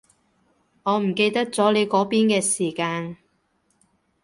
[0.81, 3.17] 我唔記得咗你嗰邊嘅時間